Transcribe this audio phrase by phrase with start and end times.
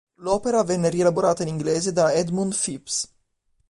[0.15, 3.07] L'opera venne rielaborata in inglese da Edmund Phipps.